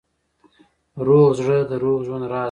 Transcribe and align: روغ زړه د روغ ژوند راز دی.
روغ 1.07 1.29
زړه 1.39 1.57
د 1.69 1.71
روغ 1.83 1.99
ژوند 2.07 2.25
راز 2.31 2.35
دی. 2.35 2.39